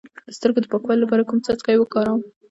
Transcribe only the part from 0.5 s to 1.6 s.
د پاکوالي لپاره کوم